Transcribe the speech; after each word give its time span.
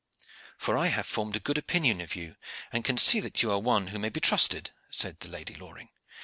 "For 0.57 0.79
I 0.79 0.87
have 0.87 1.05
formed 1.05 1.35
a 1.35 1.39
good 1.39 1.59
opinion 1.59 2.01
of 2.01 2.15
you, 2.15 2.35
and 2.73 2.83
can 2.83 2.97
see 2.97 3.19
that 3.19 3.43
you 3.43 3.51
are 3.51 3.59
one 3.59 3.89
who 3.89 3.99
may 3.99 4.09
be 4.09 4.19
trusted," 4.19 4.71
said 4.89 5.19
the 5.19 5.27
Lady 5.29 5.53
Loring. 5.53 5.89